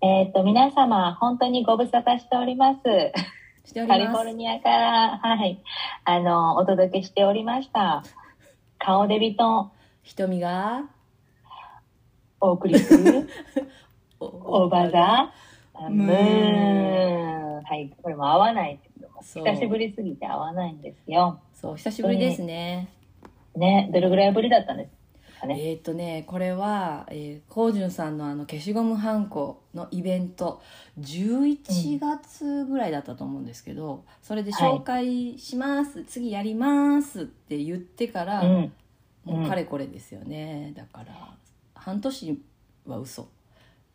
[0.00, 2.80] えっ、と、皆様、本当にご無沙汰しております。
[3.74, 4.24] カリフォ。
[4.24, 5.60] ルニアから、はい、
[6.04, 8.04] あの、お届けしておりました。
[8.78, 9.72] 顔デビと
[10.04, 10.84] 瞳が、
[12.40, 13.28] お送りする、
[14.20, 14.26] お
[14.62, 15.32] オーバーザ
[15.90, 17.62] ムムーーン。
[17.64, 21.40] はい、これも合わないけども、そう久しぶりすぎて合わないんですよ。
[21.54, 22.88] そう、久しぶりですね。
[23.56, 24.97] ね、どれぐらいぶりだったんです
[25.40, 25.70] かね。
[25.70, 30.60] えっ、とね、これは、えー、こうじゅんさんのあの消しゴムはんこのイベント、
[31.00, 38.72] 11月ぐらいだったと思うんですけど、それで紹介します、次やりますって言ってから、うん。
[39.24, 40.72] もうかれこれですよね。
[40.74, 41.34] だから、
[41.74, 42.42] 半年
[42.86, 43.28] は嘘。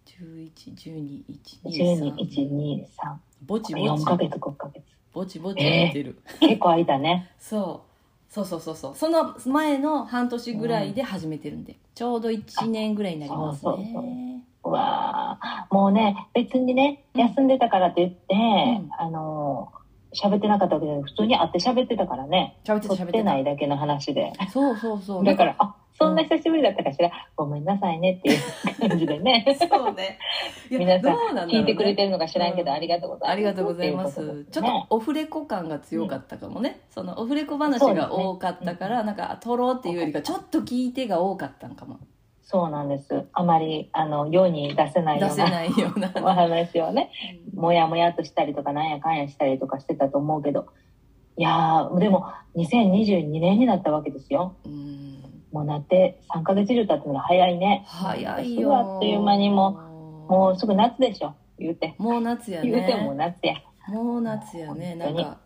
[0.05, 2.49] 11、12、1、2、12、1、3。
[2.49, 3.16] 2、3。
[3.41, 4.84] ぼちぼ4ヶち、月、5ヶ月。
[5.12, 6.21] ぼちぼちやってる。
[6.40, 7.32] 結構空いたね。
[7.40, 7.93] そう
[8.34, 8.96] そうそうそうそう。
[8.96, 14.41] その前の半年ぐらいで始めてるんで、ちょうど1年ぐらいになりますね。
[14.64, 15.68] うわあ。
[15.70, 17.22] もうね、別にね、うん。
[17.22, 18.90] 休んでたからって言って、ん。
[18.98, 22.57] あのー、喋ってなかったわけで、普通に会って喋ってたからね。
[22.66, 24.34] 喋ってってないだけの話で。
[24.52, 25.24] そうそうそう。
[25.24, 29.58] だから、あ、そんな久しぶりだったかしら、ごめんなさいねっていう感じでね。
[29.60, 30.18] そうね。
[30.70, 31.16] 皆さん
[31.48, 33.32] 聞いてくれてるのか知らんけど、うんありがとうございます。
[33.32, 34.46] ありがとうございます。
[34.52, 42.00] ちょっとオフレコ感が強かったかもね、そのオフレコ話が多かったから、なんか撮ろうっていうよりかちょっと聞いてが多かったんかも。
[42.41, 43.26] そうなんです。
[43.34, 46.12] あまり、あの、世に出せないようなないような。
[46.22, 47.12] お話をね、
[47.54, 50.68] もやもやっとしたりとかなんやかんやしたりとかしてたと思うけど。
[51.35, 54.55] いやーでも2022年になったわけですよ。
[54.66, 57.85] うんもうなって3ヶ月以上経つのが早いね。
[57.87, 58.76] 早いよ。
[58.76, 59.71] あっという間にも
[60.27, 61.35] もうすぐ夏でしょ。
[61.60, 61.95] 言うて。
[61.99, 63.55] もう夏や言うてもうね夏や、
[63.90, 64.95] もう夏やね。
[64.95, 65.38] なんか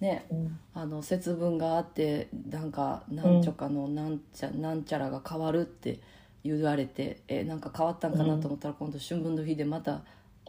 [0.00, 0.58] ねうん。
[0.72, 5.98] あの節分があってなんかなんちょかのなんちゃ,、なんちゃらが変わるって
[6.44, 10.02] 言われてえなんか変わったんかなと思ったら、今度春分の日でまた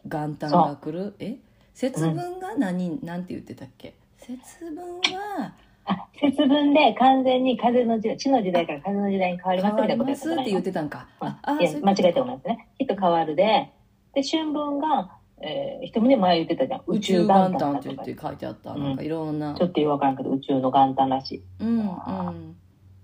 [0.06, 1.16] 元旦が来る？
[1.20, 1.38] え？
[1.74, 3.96] 節分が何、なんて言ってたっけ？
[4.18, 4.78] 節分
[5.18, 5.54] は
[5.88, 11.08] あ節分で完全に風の時代地の時代から風の時代に変わりますみたいなことやっって言ってたんか。
[11.20, 13.72] ああいや間違えてごめんなさいねきっと変わるで
[14.14, 15.12] で春分が、
[15.42, 19.56] えー、一目前言ってたじゃん宇宙元旦って言って書いてあった、うんなんかいろんな。
[19.56, 21.44] ちょっとよくわからんけど宇宙の元旦らしい。
[21.60, 22.56] うんうん。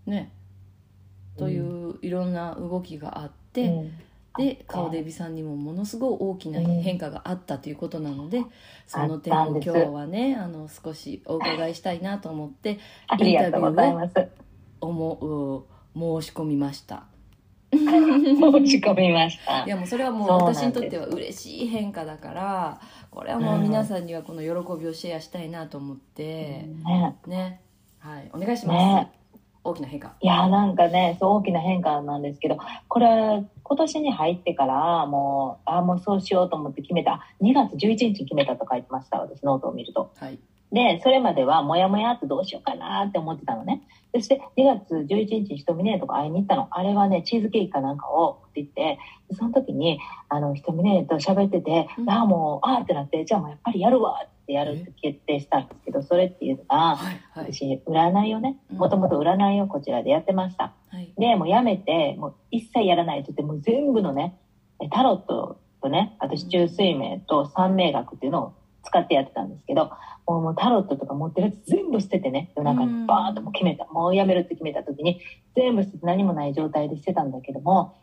[0.05, 0.31] ね。
[1.37, 3.91] といういろんな動きがあって、うん
[4.37, 8.43] で顔デビさんにもものすごい大きな変化があったということなので、
[8.87, 14.13] その点を今日はねあの少しお伺いしたいなと思ってありがとうございます。
[14.81, 17.05] 思う申し込みました。
[17.71, 17.79] 申
[18.67, 19.65] し込みました。
[19.65, 19.69] い。
[19.69, 27.61] やもうそれはもう私にとっては嬉しい変化だからこれはもう皆さんにはこの喜びをシェアしたいなと思って、ね、ね。
[27.99, 29.22] はいお願いします、ね
[29.63, 30.13] 大きな変化。
[30.19, 32.57] いやなんかねそう大きな変化なんですけど
[32.87, 37.25] これ今年に入ってからもうあもうそうしようと思って決めた。
[37.41, 40.11] 2月11日に決めたと書いてました私ノートを見ると。
[40.17, 40.39] はい。
[40.71, 43.83] でそれまではモヤモヤってどうしようかなって思ってたのね
[44.15, 46.67] そして2月11日にひとみねとか会いに行ったの。
[46.69, 52.09] あれはねチーズケーキかなんかをって言ってでその時にあのひとみねと喋ってて、うん。
[52.09, 57.53] ああもうああってなってじゃあもうやっぱりやるわってやるって決定したんですけどそれっていうのがはいはい。
[57.53, 58.77] 私占いをねうん。
[58.77, 60.73] もともと占いをこちらでやってました。
[60.91, 61.11] はい。
[61.17, 64.37] でもうやめてもう一切やらないって言ってもう全部のね
[64.79, 68.53] えタロットとね私中水明と三名学っていうのを
[68.93, 69.91] 使ってやってたんですけど
[70.27, 73.85] もうもうタロットとか持ってるやつ全部捨ててね夜中にバーッともう決めた。
[73.85, 75.19] もうやめるって決めた時に
[75.55, 77.95] 全部捨てて何もない状態でしてたんだけども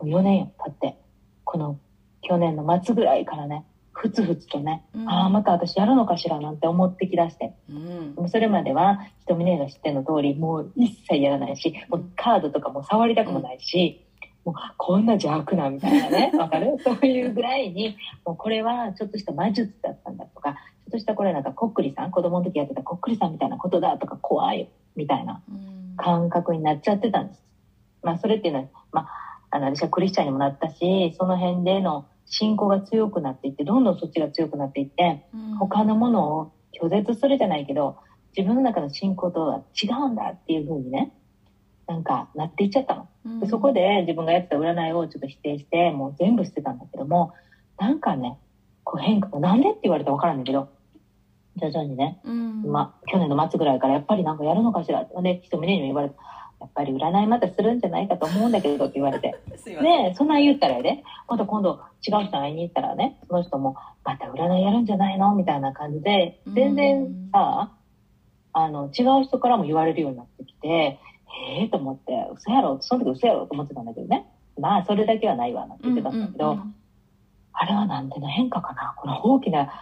[0.00, 0.98] もう4年よ経って
[1.44, 1.78] この
[2.20, 5.08] 去年の末ぐらいからねふつふつとね、うん。
[5.08, 7.54] ああまた私やるのかしらなんて思ってきだして。
[7.70, 8.14] うん。
[8.16, 14.03] もうそれまでは瞳ねが知ってるの通りもう一切やらないしもうカードとかも触りたくもないし、
[14.44, 16.76] もうこんな邪悪なみたいなね わかる？
[16.80, 17.96] そういうぐらいに
[18.26, 25.96] もうこれはちょっとした魔術だったんだとかちょっとしたこれなんかこっくりさん子供の時やってたこっくりさんみたいなことだとか怖いみたいなうん。
[25.96, 27.42] 感覚になっちゃってたんです。
[28.02, 29.08] まあそれっていうのは、まあ、
[29.50, 35.56] あの私はクリスチャンにもなったしその辺での信仰が強くなっていってどんどんそっちが強くなっていってうん。
[35.58, 36.52] 他のものを
[36.82, 37.96] 拒絶するじゃないけど
[38.36, 41.12] 自分の中の信仰とは違うんだっていう風にね
[41.86, 43.08] なんかなっていっちゃったの。
[43.26, 43.40] うん。
[43.40, 47.32] でそこで自分がやってた占いをちょっと否定してもう全部捨てたんだけども
[47.78, 48.38] なんかね
[48.84, 50.68] こう変化なんでって言われたら分からんだけど
[51.56, 52.62] 徐々にねうん。
[52.70, 55.02] まあ、去年の末ぐらいからやっぱりなんかやるのかしら。
[55.02, 56.16] ってで人胸にも言われて
[56.60, 59.34] やっぱり占いまたするんじゃないかと思うんだけどって言われて。
[59.56, 60.08] すいません。
[60.10, 65.34] でそんなん言ったらやでまた今度違う人に会いに行ったらねその人もまた占いやるんじゃないの？
[65.34, 67.70] みたいな感じで全然さ
[68.56, 70.98] あの違う人からも言われるようになってきて
[71.48, 72.78] ええと思って嘘やろ？
[72.80, 73.46] その時嘘やろ？
[73.46, 74.26] と思ってたんだけどね。
[74.58, 76.58] まあそれだけはないわなって言ってたんだけど、
[77.52, 78.94] あれはなんでの変化かな？
[78.96, 79.72] この大きな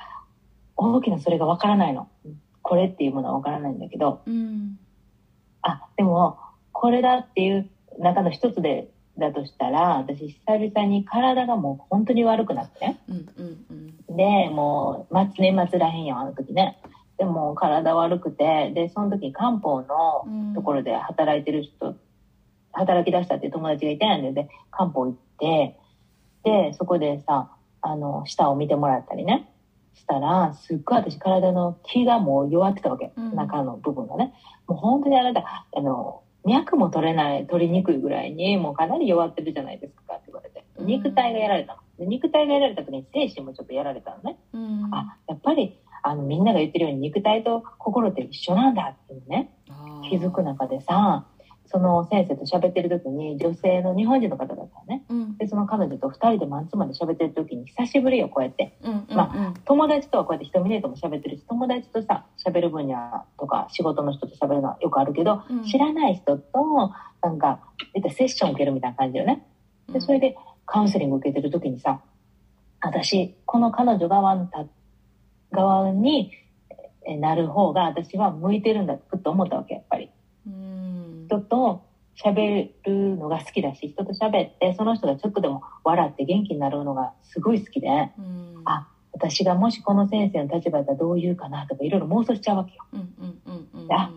[0.77, 2.09] 大きなそれがわからないの。
[2.63, 4.23] これっていうものはわからないんだけど。
[4.27, 4.79] うん。
[5.63, 6.39] あでも
[6.73, 7.69] これだっていう
[7.99, 12.87] 中の一つでだとしたら私久々に体がもう本当に悪くなって。
[12.87, 13.67] ねうんうん
[14.09, 14.17] うん。
[14.17, 16.79] でもう末年末らへんよあの時ね
[17.19, 20.55] でも体悪くてでその時に漢方のうん。
[20.55, 21.95] ところで働いてる人
[22.73, 25.77] 働き出したっていう友達がいたんでで漢方行って
[26.45, 27.51] でそこでさ
[27.81, 29.49] あの舌を見てもらったりね。
[29.95, 33.35] したらすっごい私体の気がもう弱ってたわけ、うん。
[33.35, 34.33] 中の部分がね。
[34.67, 40.65] もう本当にあなたあの脈も取れない取りにくいぐらいにもうかなり弱ってるじゃないですかって言われて。
[40.77, 40.87] うん。
[40.87, 41.81] 肉体がやられたの。
[41.99, 44.39] で肉体がやられた時に精神もちょっとやられたのね。
[44.53, 44.95] うん。
[44.95, 49.51] あやっぱりあのみんなが言ってるように肉体と心って一緒なんだっていうね
[50.09, 51.27] 気づく中でさ
[51.73, 55.05] その先生と喋ってる時に女性の日本人の方だったのね。
[55.09, 55.37] うん。
[55.39, 58.77] でその彼女と2人でマンツーマンで喋ってる時に久しぶりよこうやって。
[58.83, 65.65] うんうんま友達とはこうやって人見ねえとも喋ってるし友達とさ喋る分野とか仕事の人と喋るのはよくあるけどうん。
[65.65, 67.61] 知らない人となんか
[68.15, 69.47] セッション受けるみたいな感じよね。
[69.91, 72.03] でそれでカウンセリング受けてる時にさ
[72.83, 74.67] 私この彼女側のた
[75.53, 76.33] 側に
[77.07, 80.11] えなる方が私は向いてるんだと思ったわけやっぱり。
[80.47, 81.27] うん。
[81.29, 81.85] 人と
[82.17, 87.89] 喋るのが好きだし人と喋ってその人がちょっとでも笑って元気になるのがすごい好きで
[88.19, 88.63] うん。
[88.65, 92.85] あ私がもしこの先生の立場だったらどう言うかなとかいろいろ妄想しちゃうわけよ。
[92.93, 94.11] うんうんうんうんあ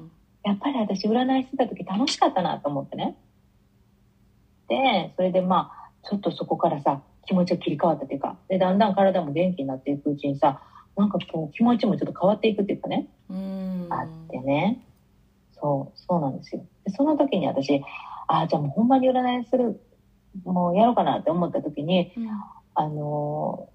[0.44, 3.18] やっぱり私占いしてた時楽しかったなと思ってね。
[4.68, 10.62] でそれでまあちょっとそこからさ気持ちが切り替わったっていうかでだんだん体も元気になっていくうちにさ
[10.98, 13.88] なんかこう気持ちもちょっと変わっていくっていうかね、うん。
[13.90, 14.82] あってね。
[15.54, 16.66] そうそうなんですよ。
[16.86, 17.82] でその時に私
[18.28, 19.82] ああじゃあもうほんまに占いする
[20.44, 22.30] もうやろうかなって思った時にうん。
[22.78, 23.70] あの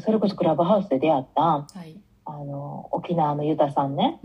[0.00, 1.96] それこそクラブハウスで出会ったはい。
[2.24, 4.20] あのー沖縄のユタさんね。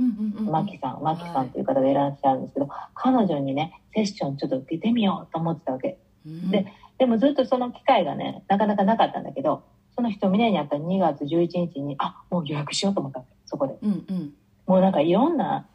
[0.51, 5.97] マキさん、マキさんという方がいらっしゃるんですけど、彼女にね、セッションちょっと受けてみようと思ってたわけ。
[6.25, 6.51] うん。
[6.51, 6.65] で
[6.97, 9.63] でもずっとその機会がね、なかなかなかったんだけど、
[9.95, 13.77] その人、峰にあった2月11日に、あ、もう予約しようと思ったそこで。
[13.81, 14.33] うんうん
[14.67, 15.67] もうなんかいろんな、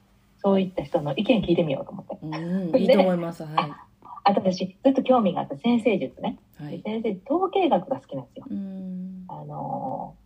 [0.42, 2.18] そういった人の意見聞いてみようと思って。
[2.22, 3.72] うんいいと思いますはい
[4.22, 6.38] あと私、ずっと興味があった先生術ね。
[6.58, 8.44] はい先生、統計学が好きなんですよ。
[8.50, 10.20] うんあのー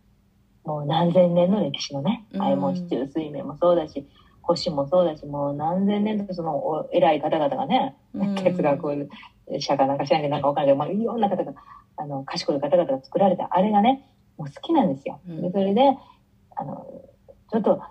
[0.65, 4.07] もう何千年の歴史のね、うんあいも四柱推命もそうだし、
[4.41, 9.09] 星もそうだし、もう何千年とそのお偉い方々がね、うん 哲学
[9.59, 11.53] 者かなんか知らんけどなんかわかんないけど、まあ、いろんな方が、
[11.97, 15.19] あの、賢い方々が作られたあれがね、もう好きなんですよ。
[15.27, 15.41] うん。
[15.41, 15.81] で、それで、
[16.55, 16.85] あの、
[17.51, 17.81] ちょっと、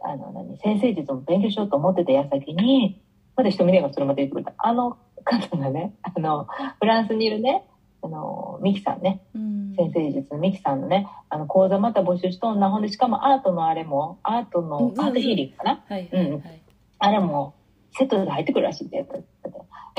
[0.00, 3.02] あの、何、先生術も勉強しようと思ってた矢先に、
[3.36, 4.54] まだ人見ねえがそれまで言ってくれた。
[4.58, 6.46] あの方がね、あの、
[6.80, 7.64] フランスにいるね、
[8.02, 9.56] あの、ミキさんね、うん。
[9.76, 16.62] 先生術のミキさんのねあの講座また募集しとんなほんでしかもアートのあれもアートのうんアートヒーリングかな、はいはいはい。
[16.98, 17.54] あれも
[17.92, 19.18] セットで入ってくるらしいってやった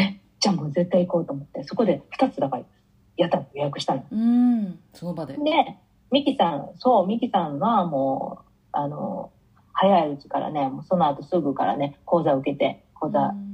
[0.01, 2.63] えじゃあもう絶対行こうと思ってそこで2つだから
[3.17, 4.03] やったの予約したの。
[4.11, 5.33] うんその場で。
[5.33, 5.77] で
[6.11, 9.31] ミキさんそうミキさんはもうあの
[9.73, 13.47] 早いうちからねもうその後すぐからね講座受けて講座うん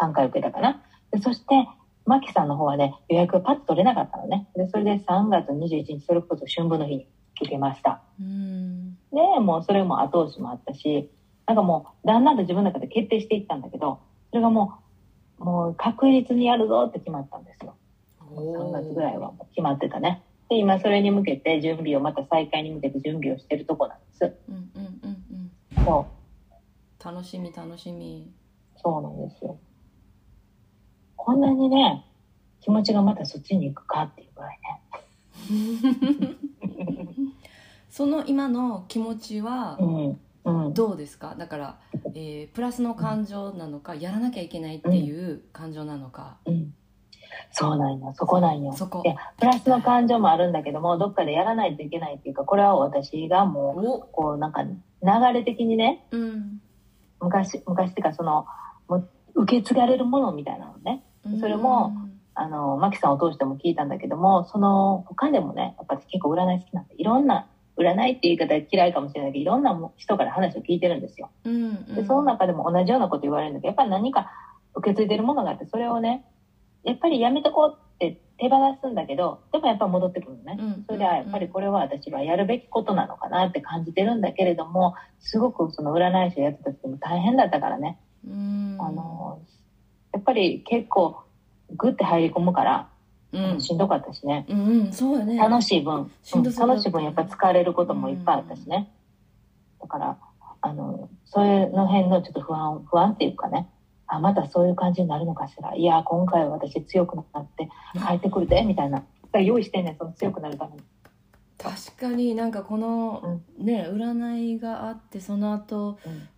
[0.00, 0.82] 3回受けたかな。
[1.10, 1.68] でそして
[2.06, 4.48] マキさんの方はね予約がパッと取れなかったのね。
[4.56, 7.06] でそれで3月21日それこそ春分の日に
[7.40, 8.00] 受けました。
[8.20, 8.94] うん。
[9.12, 11.10] でもうそれも後押しもあったし
[11.46, 14.78] なんかもうだんだんと自分の中で決定していったんだけどそれがも
[15.40, 17.76] うもう確実にやるぞって決まったんですよ
[18.40, 20.22] 3月ぐらいはもう決まってたね。
[20.48, 24.34] で今それに向けて準備をまた再開に向けて準備をしてるとこなんです。
[24.48, 25.24] うんうんうん
[25.76, 26.06] うんそ
[27.02, 27.04] う。
[27.04, 28.30] 楽しみ楽しみ。
[28.76, 29.58] そうなんですよ。
[31.16, 32.04] こんなにね
[32.60, 36.36] 気持ちがまたそっちに行くかっていうぐらいね。
[37.90, 39.78] その今の気持ちは
[40.74, 41.34] どうですか？
[41.36, 41.78] だから、
[42.14, 46.74] えープラスの感情なのかやらなきゃいけないっていう感情なのか、うん
[47.52, 48.12] そうなんよ。
[48.16, 48.72] そこなんよ。
[48.72, 49.02] そこ。
[49.04, 53.98] いやプラスの感情もあるんだけどもどっかでやらないといけないっていうかこれは私がもうお。
[54.00, 54.78] こうなんか流
[55.32, 56.60] れ的にねうん。
[57.20, 58.46] 昔昔っていうかその
[58.88, 61.02] もう受け継がれるものみたいなのね。
[61.40, 61.92] それも
[62.34, 71.30] あのマキさんを通しても聞いたんだけどもその他でもねやっぱり結構占い好きなんでいろんな占いっていう言い方は嫌いかもしれないけどいろんな人から話を聞いてるんですよ。
[71.44, 71.94] うんうん。
[71.94, 74.30] でその中でも同じようなこと言われるんだけどやっぱり何か
[74.74, 76.24] 受け継いでるものがあってそれをね
[76.84, 80.84] やっぱりやめとこうって手放すんだけどでもやっぱ戻ってくるのね、うん。
[80.86, 88.76] それではやっぱりこれは私はやるべきことなのかなって感じてるんだけれどもすごくその占い師をやってた時も大変だったからね、うん。
[88.80, 89.40] あの
[90.12, 91.22] やっぱり結構
[91.76, 92.88] グッて入り込むから
[93.32, 93.60] うん。
[93.60, 94.46] しんどかったしね。
[94.48, 94.92] うんうん。
[94.92, 95.36] そうよね。
[95.36, 96.80] 楽しい分、うんしんどそうだった。
[96.80, 98.90] 楽しい分やっぱ疲れることもいっぱいあったしね。
[99.82, 100.16] だから、
[100.62, 103.68] あの、そういうの辺のちょっと不安、不安っていうかね、
[104.08, 105.74] あ、またそういう感じになるのかしら。
[105.74, 107.68] いや、今回は私強くなって
[108.06, 109.04] 帰ってくるで、みたいな。
[109.34, 110.82] 用意してんねん、その強くなるために。
[111.58, 116.28] 確かになんかこの、ね占いがあってその後うん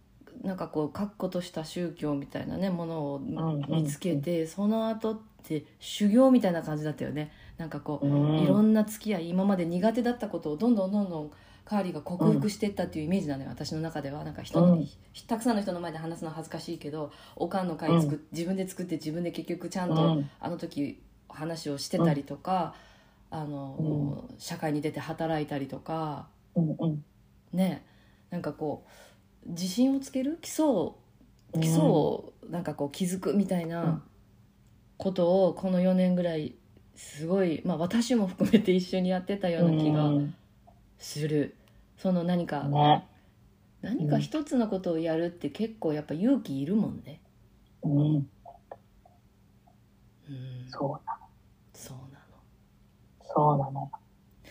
[0.43, 11.31] なんかこう確固とした宗教みたいなねものをん見つけて、その後って修行みたいな感じだったよねなんかこう、うんいろんな付き合い今まで苦手だったことをどんどんどんどん
[11.71, 14.25] カーリーが克服していったっていうイメージなのよ、私の中では。
[14.25, 14.89] なんか人に、うん。
[15.29, 20.31] たくさんの人の前で話すのは恥ずかしいけどおかんの会作っ、自分で作って自分で結局ちゃんと、うん。
[20.41, 22.75] あの時話をしてたりとか、
[23.31, 27.05] あの社会に出て働いたりとかうんうん。
[27.53, 27.85] ね
[28.31, 28.85] なんかこ
[29.47, 30.39] う自信をつける？
[30.43, 30.97] 基礎を
[31.61, 34.03] 基礎をなんかこう気づくみたいな
[34.99, 36.55] ことをこの4年ぐらい
[36.97, 40.35] すごい、まあ、私も含めて一緒にやってたような気がうん。
[40.99, 41.55] する。
[42.01, 43.07] その何か、ね。
[43.83, 47.21] 何か一つのことをやるって結構やっぱ勇気いるもんね。
[47.83, 47.93] うん。
[48.17, 48.27] うん、
[50.69, 51.19] そうな
[51.75, 52.39] そうなの。
[53.23, 53.91] そうなのよ。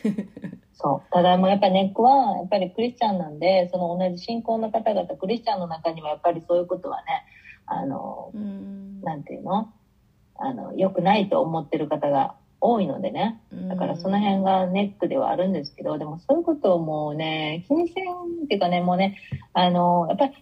[0.74, 1.12] そう。
[1.12, 7.26] ただもうやっぱりネックは、やっぱりクリスチャンなんで、その同じ信仰の方々、クリスチャンの中にはやっぱりそういうことはね、
[7.66, 9.74] あの、うんなんていうの？
[10.36, 13.42] あの、良くないと思ってる方が多いのでね。
[13.70, 18.14] だからその辺がネックではあるんですけど、でもそういうことをもうね、気にせん
[18.46, 19.18] っていうかね、もうね、
[19.54, 20.34] あの、やっぱり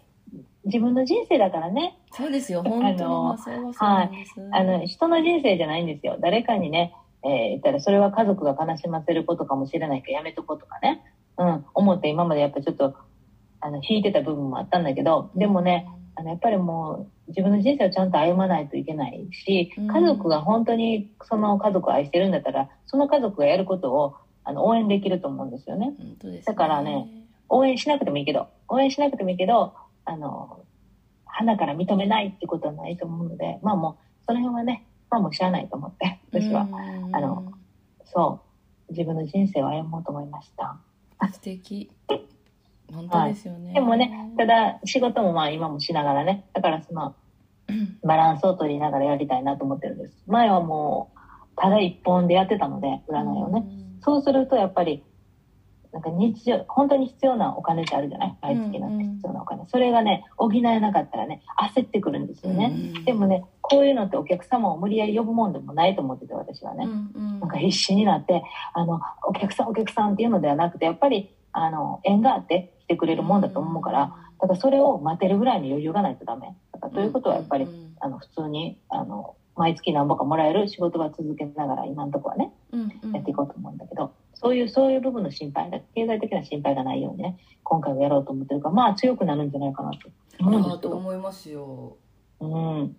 [0.65, 6.17] 自分の人生だからね、そうですよ本当にそうあの、人の人生じゃないんですよ。
[6.19, 6.93] 誰かにね、
[7.23, 11.03] えー言ったらそれは家族が悲しませることかもしれないからやめとこうとかね。
[11.37, 12.95] うん、思って今までやっぱちょっと、
[13.59, 19.87] あの、引いてた部分もあったんだけど、でもね、あの、やっぱりもう自分の人生をちゃんと歩まないといけないし、うん。
[19.87, 25.93] 家族が本当にその家族を愛してるんだったら、その家族がやることをあの応援できると思うんですよね。
[25.97, 27.07] 本当です、だからね
[27.49, 29.73] 応援しなくてもいいけど、応援しなくてもいいけど、
[30.05, 30.63] あの、
[31.25, 37.15] 花から認めないってことはないと思うので、まあもう、その辺はね、まあもう知らないと思って、私は、うん。
[37.15, 37.53] あの
[38.05, 38.41] そ
[38.89, 40.77] う、自分の人生を歩もうと思いました。
[41.31, 41.89] 素敵
[42.93, 47.15] 本当ですよね、でもね、ただ仕事もまあ今もしながらね、だからその
[47.69, 50.23] うんバランスを取りながらやりたいなと思ってるんです。
[50.25, 51.19] 前はもう、
[51.57, 53.65] ただ一本でやってたので、占いをね。
[54.01, 55.03] そうするとやっぱり、
[55.91, 58.37] なんか日常、本当に必要なお金ってあるじゃない？
[58.41, 59.65] 毎月の必要なお金。
[59.67, 61.41] それがね、補えなかったらね、
[61.73, 62.71] 焦ってくるんですよね。
[62.95, 66.85] うんでもね、こういうのってお客様を無理やり呼ぶもんでもないと思ってて、私はね。
[66.85, 76.55] うんうんなんか必死になって、あの、お客さんお客さんっていうのではなくて、やっぱり、あの、縁があって来てくれるもんだと思うから、だからそれを待てるぐらいの余裕がないとダメ。
[76.73, 82.53] だからということはやっぱり、うんあの、普通に、あの、毎月何本かもらえる仕事は続けながら今のところはね、
[83.11, 90.89] やっていこうと思うんだけど、そういう、そういう部分の心配だ、経済的な心配がないようにね、今回はやろうと思ってるから、まあ強くなるんじゃないかなと思うんであすけど。
[90.91, 91.97] と思いますよ。
[92.39, 92.95] うん、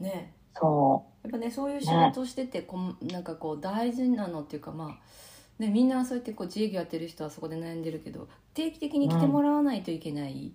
[0.00, 0.34] ね。
[0.56, 4.98] そやっぱねそういう仕事をしててこんなんかこう大事なのっていうかまあ
[5.58, 10.52] ね、みんなそうやってこう自営業やってる人はそこで悩んでるけど定期的に来てもらわないといけない、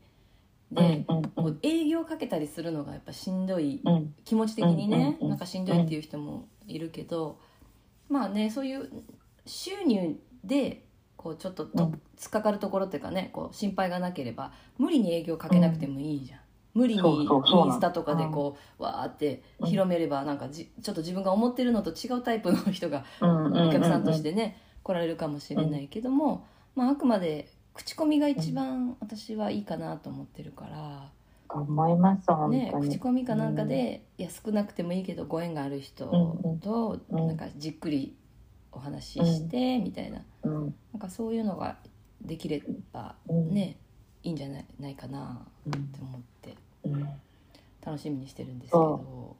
[0.71, 0.75] う。
[0.75, 7.39] で、こう営業かけたりするのがやっぱしんどいうん、気持ち的にね、うなんかしんどいっていう人もいるけど、
[8.07, 8.89] まあねそういう
[9.45, 16.39] 収入でこうちょっとと、うん突っかかるところっていうかねこう心配がなければ無理に営業かけなくてもいいじゃん。
[16.73, 17.27] 無理にイン
[17.71, 27.49] スタとかでこうわーって広めればなんかじちょっと自分が思ってるのと違うタイプの人がお客さんとしてね来られるかもしれないけども、まあ、あくまで
[27.79, 31.09] 口コミが一番私はいいかなと思ってるから、
[31.49, 32.73] と思います、本ね。
[32.77, 36.05] 口コミかなんかで、いや少なくてもいいけどご縁がある人
[36.61, 37.27] とうん。
[37.27, 38.13] なんかじっくり
[38.73, 40.21] お話ししてみたいな。
[40.43, 41.77] うん、なんかそういうのが
[42.21, 43.77] できればうん、ね
[44.23, 47.09] いいんじゃないないかなうん、って思ってうん。
[47.85, 49.37] 楽しみにしてるんですけど。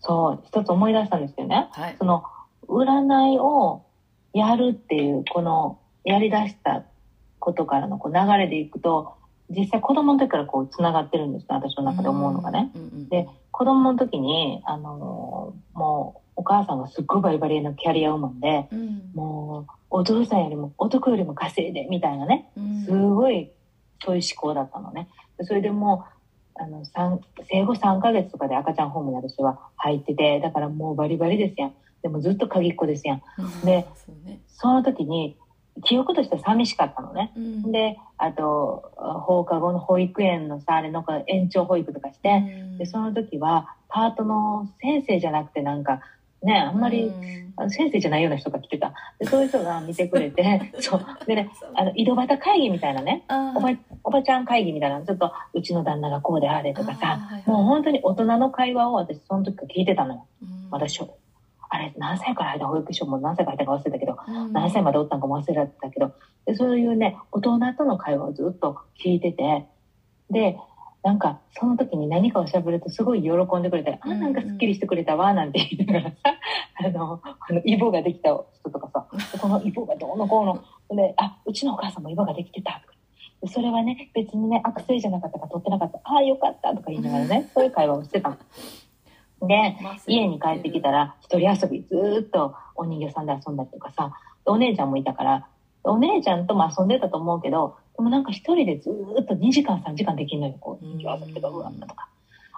[0.00, 1.68] そう、一つ思い出したんですよね。
[1.72, 1.96] はい。
[1.98, 2.24] その、
[2.68, 3.82] 占いを
[4.32, 6.84] やるっていう、この、やり出した
[7.46, 9.14] ことからのこう流れでいくと、
[9.50, 12.72] 実際子供の時からこう繋がってるんですね、私の中で思うのがね。
[12.74, 23.50] うんうんうんで子供の時に、あのーもう、お母さんがすっごいバリバリのキャリアウーマンで、うんもう、お父さんよりも、男よりも稼いで、みたいなね、うんすごい、
[24.04, 25.08] そういう思考だったのね。
[25.38, 26.04] でそれでも
[26.58, 31.74] う、あの、三生後3ヶ月とかで赤ちゃんホームに私は入ってて、だからもうバリバリですやん。
[32.02, 33.22] でもずっと鍵っ子ですやん。
[33.64, 33.86] で
[34.26, 35.38] ねその時に、
[35.84, 37.32] 記憶として寂しかったのね。
[37.36, 37.72] うん。
[37.72, 42.42] で、あと、放課後の保育園のさ、あれなんか延長保育とかして、
[42.78, 46.00] で、その時は、パートの先生じゃなくてなんか、
[46.42, 47.12] ねあんまり、
[47.70, 48.92] 先生じゃないような人が来てた。
[49.18, 51.06] でそういう人が見てくれて そう。
[51.26, 53.24] でねあの井戸端会議みたいなね。
[53.56, 53.70] おば
[54.04, 55.06] おばちゃん会議みたいなの。
[55.06, 57.50] ちょっとうちの旦那がこうであれとかさはいはい。
[57.50, 60.26] もう本当に大人の会話を私その時から聞いてたのよ。
[60.42, 60.68] うん。
[60.70, 61.00] 私
[61.68, 64.52] あれ何歳から入った保育所も何歳から入ったか忘れたけどうん。
[64.52, 66.12] 何歳までおったんかも忘れたけど
[66.46, 69.66] でそういうね大人との会話をずっと聞いてて
[70.30, 70.58] で
[71.06, 76.16] なんかその時に何かを喋るとすごい喜んでくれたり「あなんかすっきりしてくれたわ」なんて言いながらさ
[76.84, 79.06] あのあのイボができた人とかさ
[79.40, 80.60] 「このイボがどうのこうの」
[80.96, 82.94] で「あうちのお母さんもイボができてた」とか
[83.40, 88.36] でそれはね別にね悪性じゃなかったから取ってなかった「ああよかった」とか言いながらねそういう会話をしてたの。
[89.42, 89.76] で
[90.06, 94.12] 家に帰ってきたら一人遊びずーっとお人形さんで遊んだりとかさ
[94.44, 95.46] お姉ちゃんもいたから
[95.82, 100.54] お姉ちゃんとも遊んでたと思うけどでもなんか一人でずーっと2時間3時間できるのよ。
[100.60, 102.08] こう人形遊びとかうわーとか。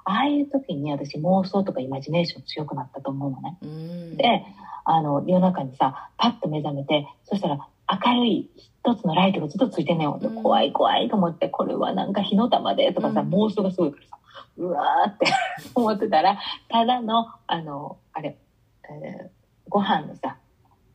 [0.04, 3.58] ああいう時に私妄想とかイマジネーション強くなったと思うのね。
[3.62, 4.16] うん。
[4.16, 4.44] で
[4.84, 7.58] あの夜中にさパッと目覚めてそしたら
[8.04, 13.28] 明るい一つのライトがずっとついてんねん怖い怖いと思ってこれはなんか火の玉でとかさ、うん。
[13.28, 14.18] 妄想がすごいからさ
[14.56, 15.26] うわーって
[15.74, 18.36] 思ってたらただのあのあれ、
[18.90, 19.28] えー
[19.70, 20.38] ご飯のさ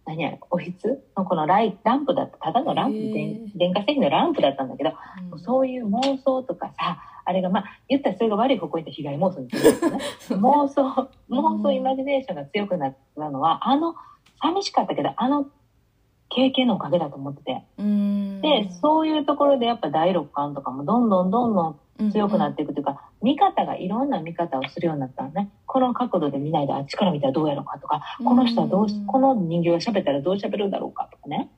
[0.06, 1.04] 何やおひつ？
[1.16, 4.94] のこのライランプだったただのランプ電電化製品のランプだったんだけど
[5.32, 5.40] うん。
[5.40, 9.52] そういう妄想とかさあれがまあ言ったらそれが悪い方向に行った被害妄想にね。
[10.30, 13.94] 妄想妄想イマジネーションが強くなったのはあの
[14.42, 15.46] 寂しかったけどあの
[16.30, 17.64] 経験のおかげだと思ってて。
[17.78, 18.42] うん。
[18.42, 21.80] でそういうところでやっぱ第六感とかもどんどんどんどん
[22.12, 25.50] 強くなっていくというか、見方がいろんな見方をするようになったのね。
[25.66, 31.50] この角度で見ないであっちから見たらどうやろうかとか、この人はどうしこの人形が喋ったらどう喋るんだろうかとかね、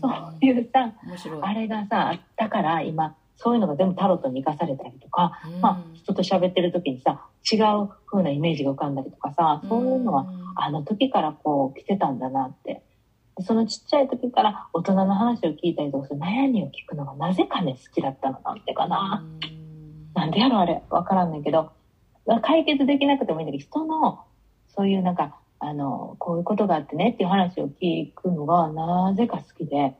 [0.00, 0.92] そういうさ
[1.40, 5.60] あれがさあったから今そういうのが全部タロットに生かされたりとか、うん。
[5.60, 12.82] まあ人と喋ってる時にさ違う風なイメージが浮かんだりとかさそういうのはあの時からこう来てたんだなって。
[13.34, 19.24] でそのちっちゃい時から大人の話を聞いたりとかする悩みを聞くのがなぜかね好きだったのなんてかな、
[20.22, 20.82] なんでやろあれ。
[20.88, 21.72] わからんねんけど。
[22.42, 24.20] 解決できなくてもいいんだけど人の
[24.68, 29.96] そういうなんかあのこういうことがあってねっていう話を聞くのがなぜか好きで。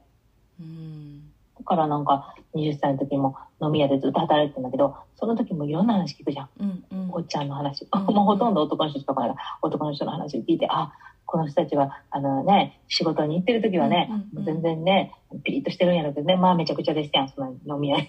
[0.60, 1.22] うん。
[1.58, 6.48] だからなんか20歳の時も飲み屋でずっと働いてたんだけどその時もいろんな話聞くじゃん。
[6.60, 7.10] うんうん。
[7.10, 10.92] おっちゃんの話、うんもうほとんど男の人とかが男の人の話を聞いてあ
[11.26, 14.62] この人たちはあのね仕事に行ってる時はね、うんうんうん。
[14.62, 17.28] 全然ねピリッとしてるんやろうけどねまあめちゃくちゃでしたやん。
[17.30, 18.08] その飲み屋に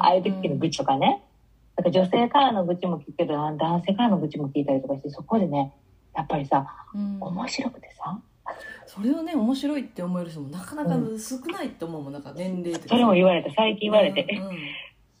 [0.00, 1.22] ああいう時の愚痴とかね。
[1.76, 5.74] だから女性からの愚痴も聞くけど男性からの愚痴も聞いたりとかしてそこでね
[6.14, 7.18] やっぱりさうん。
[7.20, 8.18] 面白くてさ。
[8.86, 12.12] それをね面白いって思える人もなかなか少ないと思うもん。
[12.12, 12.88] なんか年齢とか。
[12.90, 14.56] それも言われた最近言われて、うんうん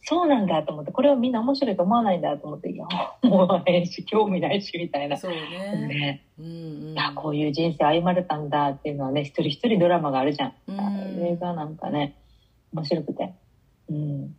[0.08, 2.86] そうなんだと思ってこれをみんな面白いと思わないんだと思っていや
[3.22, 5.16] 思わへんし興味ないしみたいな。
[5.16, 5.88] そうね。
[5.88, 6.48] ね、うんう
[6.92, 7.14] ん。
[7.16, 10.80] こういう人生歩まれたんだっていうのはね一人一人ドラマがあるじゃん、うん。
[10.80, 10.90] あ
[11.24, 12.16] れがなんかね
[12.72, 13.34] 面白くて。
[13.90, 14.36] うん。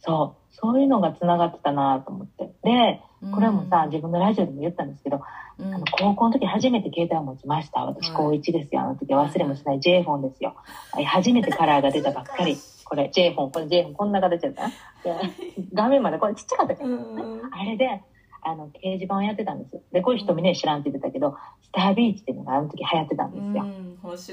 [0.00, 0.54] そう。
[0.54, 2.52] そういうのがつながってたなと思って。
[2.62, 3.00] で
[3.32, 5.22] これもさ、自分のラジオでも言ったんですけど、
[5.58, 5.74] うん。
[5.74, 7.80] あの高校の時初めて携帯を持ちました。
[7.80, 8.82] 私はい高1ですよ。
[8.82, 10.54] あの時は忘れもしない J フォンですよ。
[10.92, 12.58] はい初めてカラーが出たばっかり
[12.88, 14.68] これ J フォンこれ J フォンこんな形だったな
[15.04, 15.14] で
[15.74, 18.02] 画面までこれちっちゃかったじゃんうんあれで、
[18.42, 19.80] あの、掲示板をやってたんです。
[19.92, 23.66] で、こういう人みんな知らんって言ってたけど、スタービーチっていうのがあの時流行ってたんですよ。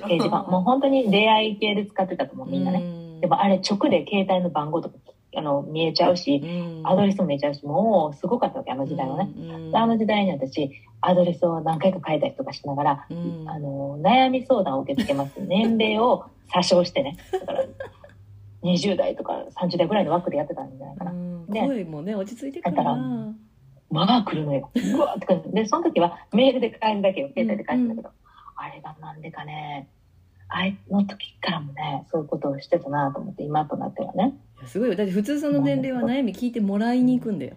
[0.07, 0.43] 掲示板。
[0.43, 2.79] もう本当に出会い系で使ってたと思う、みんなね。
[2.79, 4.95] ねでもあれ直で携帯の番号とか、
[5.37, 6.41] あの、見えちゃうし、
[6.83, 9.31] アドレスも見えちゃうし、もうすごかったわけ、あの時代はね。
[9.71, 10.69] であの時代に私、
[11.01, 15.33] アドレスを何回か変えたりとかしながら、うんあの、悩み相談を受け付けます。
[15.39, 17.17] 年齢を詐称してね。
[17.31, 17.63] だから、
[18.65, 21.11] 20代とか30代ぐらいの枠でやってたんじゃないかな。
[21.47, 23.35] 声もね落ち着いてくるな。
[23.91, 24.71] 間が来るのよ。
[24.73, 25.51] うわーって感じ。
[25.51, 27.29] で、その時はメールで返すだけよ。
[27.29, 28.09] 携帯で返すんだけど。
[28.57, 29.87] あれがなんでかね、
[30.47, 34.33] あれの時からもね、そういうことをしてたなと思って、今となってはね、
[34.65, 34.95] すごいよ。
[34.95, 37.55] だって普通その年齢は悩み聞いてもらいに行くんだよ。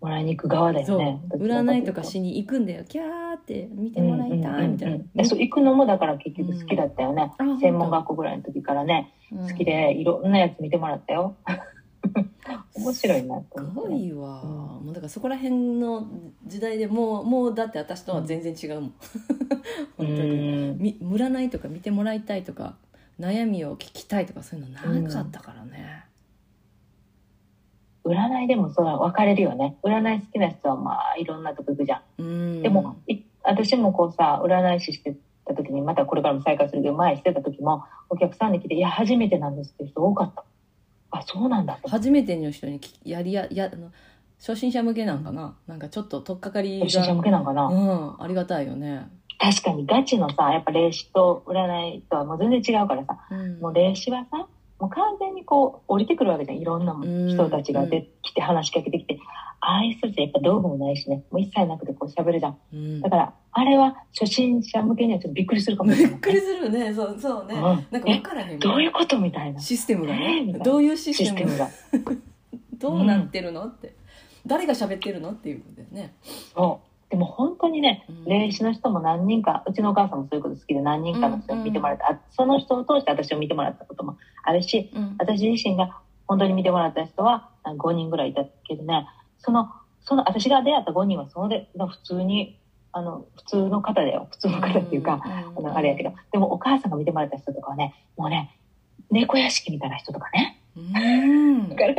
[0.00, 1.00] もらいに行く側だそう。
[1.00, 1.22] よね。
[1.34, 2.84] 占いとかしに行くんだよ。
[2.84, 5.24] キャーって見てもらいたいみたいな。
[5.24, 7.32] 行くのもだから結局好きだったよね。
[7.38, 7.60] あ本当。
[7.60, 9.48] 専門学校ぐらいの時からね、うん。
[9.48, 11.36] 好きでいろんなやつ見てもらったよ。
[12.74, 14.50] 面白いなとすご思ってね、いわ、うん。
[14.86, 16.06] もうだからそこら辺の
[16.46, 18.92] 時代でもうもうだって私とは全然違うもん、う
[19.98, 20.98] 本当に。
[21.00, 22.76] 占いとか見てもらいたいとか
[23.20, 26.04] 悩みを聞きたいとかそういうのなかったからね、
[28.04, 29.76] 占いでもそうだ分かれるよね。
[29.82, 32.22] 占い好きな人はまあいろんなとこ行くじゃん。
[32.22, 32.62] うん。
[32.62, 40.44] でも、い私もこうさ占い師してた時にまたこれからも再開するけど前してた時もお客さんに来て「いや初めてなんです」っていう人多かった。
[41.10, 41.88] あそうなんだと。
[41.88, 43.90] 初めての人にやりややあの
[44.38, 45.54] 初心者向けなんかな？
[45.66, 49.08] なんかちょっと取っかかり初心者向けなんかな、うんありがたいよね。
[49.38, 53.60] 確かにガチのさ、やっぱ霊視と占いとはもう全然違うからさ、うん。
[53.60, 54.46] もう霊視はさ、
[54.78, 56.58] もう完全にこう降りてくるわけじゃん。
[56.58, 56.94] いろんな
[57.28, 59.18] 人たちが出てきて話しかけてきて、
[59.64, 62.58] ああいう人たちはやっぱ道具もないしね、もう一切なくてこう喋るじゃん。
[62.72, 63.00] うん。
[63.00, 66.12] だから、あれは初心者向けにはちょっとびっくりするかもしれない。
[66.14, 66.92] びっくりするね。
[66.92, 67.60] そうそうね、うん。
[67.60, 69.60] なんか分からへんどういうことみたいな。
[69.60, 70.52] システムがね。
[70.64, 71.68] どういうシステムが？
[72.74, 73.94] どうなってるのって。
[74.44, 76.12] 誰が喋ってるのっていうことでね。
[76.54, 77.10] そう。
[77.10, 85.16] でも本当にねうん、霊視の人も何人か、うちのお母さんもそういうこと好きで何人かの人に見てもらった、あその人を通して私を見てもらったこともあるし、うん。
[85.18, 89.06] 私自身が本当に見てもらった人はあ5人ぐらいいたけどね、
[89.42, 89.70] その、
[90.04, 92.58] その、私が出会った5人はそので、の普通に、
[92.92, 94.28] あの、普通の方だよ。
[94.30, 98.58] 普通の方っていうか、あの、あれやけど、でもお母さんが見てもらった人とかはね、もうね、
[99.10, 101.68] 猫屋敷みたいな人とかね、うん。
[101.68, 101.94] だから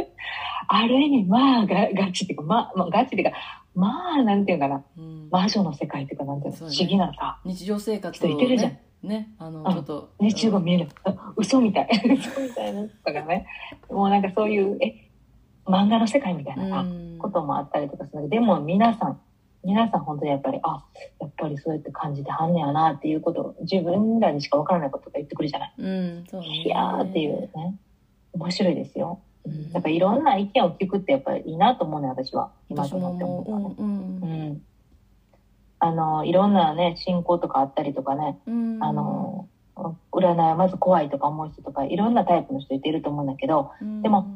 [0.67, 3.37] ある意味、まあ、がガチっていうか、まあ、まあ、ガチっていうか、
[3.75, 5.27] まあ、なんていうかな、うん。
[5.31, 8.71] 魔女の世界っていうか、なんていうの、不そうね思議なさ、日常生活人いてるじゃん。
[8.71, 9.73] ねねあのん。
[9.73, 10.13] ちょっと。
[10.19, 10.89] 日中が見える。
[11.03, 11.89] あ嘘みたい。
[12.17, 13.45] 嘘みたいなとかね。
[13.89, 15.02] もうなんかそういう、え、
[15.65, 16.85] 漫画の世界みたいな
[17.19, 19.21] こともあったりとかするでも皆さん、
[19.63, 20.83] 皆さん本当にやっぱり、あ、
[21.19, 25.73] やっぱりそうやって感じてはんねやなっていうことを、自分らにしかわからないこととか言ってくるじゃない。
[25.77, 27.75] うんそうねいやーっていうね。
[28.33, 29.19] 面白いですよ。
[29.45, 32.51] うんだからいろんな意見を聞くってやっぱりいいなと思うね、私は。
[32.69, 34.61] 今私ともなって思うううんうん。
[35.79, 39.47] あの、いろんなね、信仰とかあったりとかね、うんあの、
[40.11, 43.71] 占いはまず怖いとか思う人とか、いろんなタイプの人いてると思うんだけど、
[44.01, 44.27] でも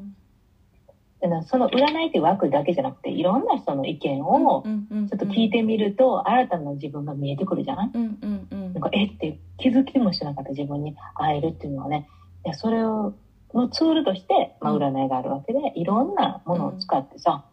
[1.46, 7.92] その占いって枠だけじゃなくて、いろんな人の意見をちょっと聞いてみると、新たな自分が見えてくるじゃない？
[7.94, 8.74] うんうんうん。
[8.74, 9.06] なんか、え？
[9.06, 12.08] って気づきもしなかった自分に会えるっていうのはね、
[12.46, 13.14] いやそれを、
[13.54, 14.84] のツールとして、まあ、うん。
[14.84, 17.46] 占いがあるわけで、いろんなものを使ってさ、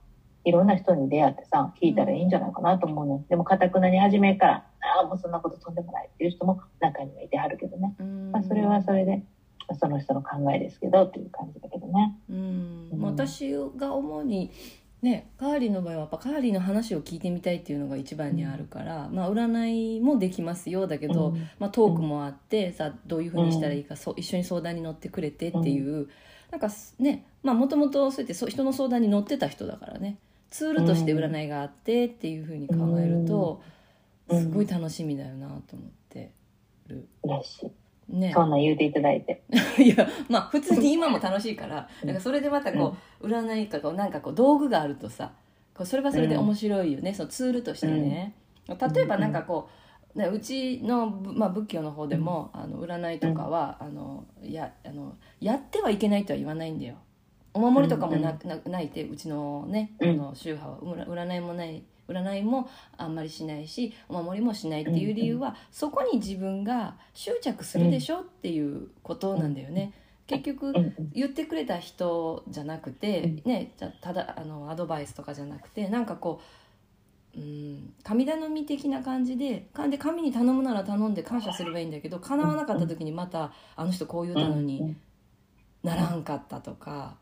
[0.45, 3.25] いろんな人に出会ってさ、聞いたらいいんじゃないかなと思うの。
[3.31, 4.65] でも、かたくなに初めから、
[4.99, 7.95] ああ、もうそんなこととんでもないっていう人も中にはいてはるけどね。
[7.99, 8.31] うん。
[8.31, 9.23] まあ、それはそれで、まあ
[9.79, 12.19] その人の考えですけどっていう感じだけどね。
[12.31, 12.89] うん。
[12.93, 13.01] うん。
[13.03, 14.51] 私が主に
[15.03, 21.49] ねカーリーの場合はやっぱカーリーの話を聞いてみたいっていうのが一番にあるから、まあ占いもできますよだけど、うん。
[21.59, 26.09] まあ、トークもあってさどういうふうにしたらいいか、そう一緒に相談に乗ってくれてっていう、
[26.51, 30.19] なんかねまあもともとそうやってそう人の相談に乗ってた人だからね
[30.51, 33.63] ツールとして占いがあってっていうふうに考えると、
[34.29, 34.41] うん。
[34.41, 36.31] すごい楽しみだよなと思って
[36.87, 37.09] る。
[37.23, 37.71] 嬉しい。
[38.09, 39.43] ね、そんなん言うていただいて。
[39.79, 42.15] いやまあ普通に今も楽しいからなん。
[42.15, 45.33] かそれでまたこう占いかこうなんかこう道具があるとさ
[45.75, 48.35] こうそれはそれで面白いよね、そのツールとしてね、
[48.69, 49.69] 例えばなんかこ
[50.15, 56.95] う、ね、うちの、まあ、仏教の方でも、あの占いとかは、あのやあのやってはいけないとは言わないんだよ。
[57.53, 60.79] お守りとかもな,、なないてうちのねあの宗派は。
[60.79, 69.93] 占占いもない占いもあんまりしないしお守りもしないっていう理由は、そこに自分が執着するでしょっていうことなんだよね。
[70.27, 70.73] 結局
[71.13, 76.41] 言ってくれた人じゃなくて、ね、じゃただあのアドバイスとかじゃなくてなんかこ
[77.37, 84.97] う、うん、神頼み的な感じでかで神に頼むなら頼んで感謝すればいいんだけど叶わなかった時にまたあの人こう言うたのに
[85.83, 87.17] ならんかったとか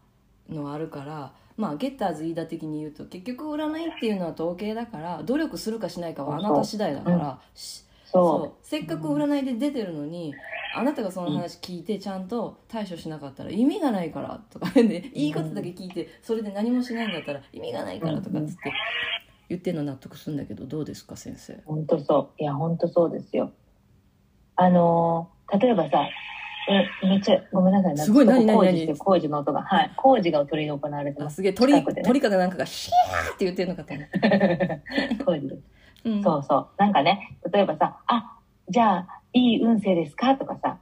[0.48, 1.32] のあるから。
[1.56, 8.52] まあ、ゲッターズ飯田的に言うと結局占いっていうのは統計だから努力するかしないかはあなた次第だから、しそそう。
[8.62, 10.34] せっかく占いで出てるのに、
[10.74, 18.72] あなたがその話聞いてちゃんと対処しなかったら意味がないからとか ねいいことだけ聞いてそれで何もしないんだったら意味がないからとかっつって
[19.50, 21.52] 言ってんの納得するんだけどどうですか先生？
[21.52, 21.62] う。
[21.66, 22.42] 本当そう。
[22.42, 23.52] いや、本当そうですよ。
[24.56, 26.08] あのー例えばさ、
[26.68, 27.98] え、めっちゃ、ごめんなさい。
[27.98, 28.96] すごい何何何？
[28.96, 29.90] 工事の音が、はい。
[29.96, 31.34] 工事が取り行われてます。
[31.34, 34.08] あすげえ鳥ね鳥かなんかがシャーって言ってるのかと思う、
[35.24, 35.62] 工事です。
[36.04, 36.66] うん、そうそう。
[36.78, 40.36] なんかね、例えばさ、あ、じゃあ、いい運勢ですか？
[40.36, 40.78] とかさ、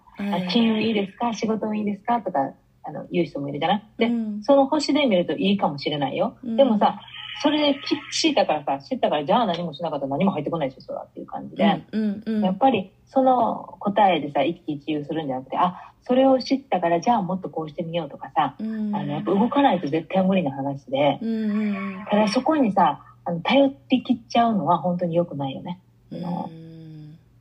[0.50, 1.32] 金運いいですか？
[1.32, 2.20] 仕事運いいですか？
[2.20, 3.82] とか、あの、言う人もいるじゃない？
[3.98, 6.36] で、うんその星で見るといいかもしれないよ。
[6.44, 7.00] うんでもさ、
[7.42, 7.80] それで
[8.12, 11.82] 知ったからさ、知ったから、じゃあ何もしなかったら何も入ってこないでしょ、そらっていう感じで。
[11.92, 25.80] うんうんやっぱり、その答えでさ、一喜一憂するんじゃなくて、あ、それを知ったから、じゃあもっとこうしてみようとかさ、うんあの、やっぱ動かないと絶対無理な話で、うんうんただそこにさ、あの頼りきっちゃうのは本当に良くないよね。
[26.10, 26.60] うん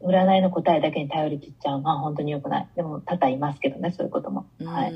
[0.01, 2.67] 占いの答えだけに頼りきっちゃうのは本当に良くない。
[2.75, 4.45] でも多々いますけどね、そういうことも。
[4.59, 4.93] うんはい。
[4.93, 4.95] う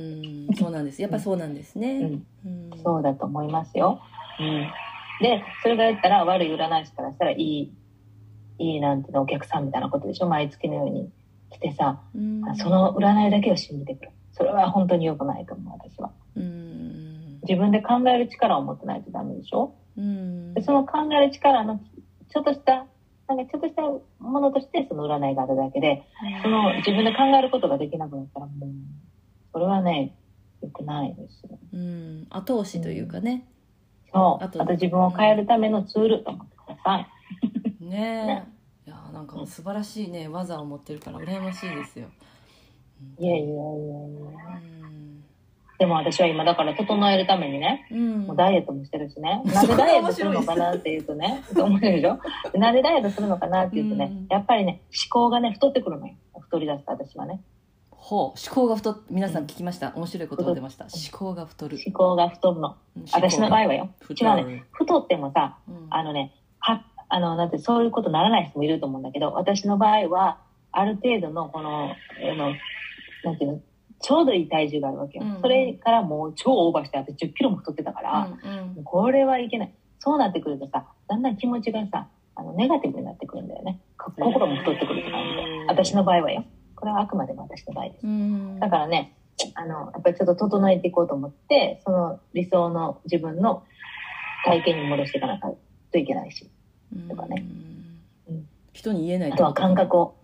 [0.51, 2.71] んそうなんですやっぱそうなんですね、うん。
[2.71, 3.99] うんそうだと思いますよ。
[4.39, 4.67] うん。
[5.21, 7.73] で、それがやったら悪い占い師からしたらいい、
[8.59, 10.27] いいなんていうのお客さんみたいなことでしょ？
[10.27, 11.11] 毎月のように
[11.49, 12.55] 来てさ、うん。
[12.55, 14.11] その占いだけを信じてくる。
[14.33, 16.11] それは本当に良くないと思う、私は。
[16.35, 17.39] うん。
[17.43, 19.75] 自分で考える力を持ってないとダメでしょ？
[19.97, 20.53] うん。
[20.53, 21.79] でその考える力の
[22.31, 22.85] ちょっとした
[23.27, 26.03] なんかちょっとしたものとしてその占いがあるだけで
[26.41, 28.69] その自分で考えることができなくなったらもう
[29.51, 30.15] それはね
[30.61, 31.59] 良くないですよ。
[31.73, 32.27] うん。
[32.29, 33.47] 後押しというかね、
[34.13, 37.83] そうああとと自分を変えるためのツールと思ってください。
[37.83, 37.89] ね
[38.25, 38.47] ね。
[38.85, 42.07] いやなんか素晴らしいね技を持ってるから羨ましいですよ、
[43.17, 43.63] いやいやいやいや。
[44.61, 45.23] うん。
[45.79, 48.19] でも私は今だから整えるためにねうん。
[48.21, 49.41] もうダイエットもしてるしね。
[49.51, 52.19] なんでダイエットするのかなっていうとね、思うでしょ
[52.51, 54.27] でなんでダイエットするのかなっていうとね、うん。
[54.29, 56.13] やっぱりね、思考がね、太ってくるのよ。
[56.39, 57.41] 太り出すと私はね。
[58.05, 59.93] ほう思考が太っ皆さん聞きました？
[59.95, 60.83] 面白いことが出ました？
[60.85, 62.75] 思考が太る思考が太るの。
[62.97, 63.89] うん私の場合はよ。
[64.09, 64.65] 違うね。
[64.73, 70.39] 太ってもさ、うんあのね、は、あの、なんて、そういうことならない人もいると思うんだけど、私の場合は、
[70.73, 72.53] ある程度の、この、あの、
[73.23, 73.61] なんていうの、
[74.01, 75.23] ちょうどいい体重があるわけよ。
[75.23, 79.73] うんそれからもう超オーバーして、あと10キロも太ってたから、うんうんこれはいけない。
[79.99, 83.79] そうなってくるとさ、だんだん気持ちがさ、あのネガティブになってくるんだよね。
[83.97, 85.65] こ心も太ってくるって感じで。
[85.67, 86.43] 私の場合はよ。
[86.83, 88.05] これはあくまでも私の場合です。
[88.05, 88.59] うん。
[88.59, 89.15] だからね、
[89.55, 93.63] あの、やっぱりちょっと整えていこうと思って、その理想の自分の
[94.43, 95.51] 体験に戻していかなきゃ
[95.93, 96.49] といけないし、
[97.09, 97.45] とかね。
[98.73, 100.15] 人に言えないあとは感覚を、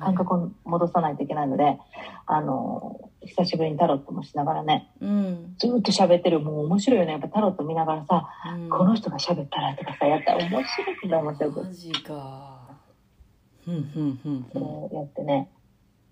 [0.00, 1.78] 感覚を戻さないといけないので、
[2.26, 5.54] あの、久しぶりにタロットもしながらね、うん。
[5.56, 7.12] ずーっと喋ってる、もう面白いよね。
[7.12, 8.68] やっぱタロット見ながらさ、うん。
[8.70, 10.64] この人が喋ったらとかさ、やったら面白
[11.00, 12.58] くない面白くマジか。
[13.64, 14.62] ふんふんふんふん。
[14.62, 15.50] をやってね、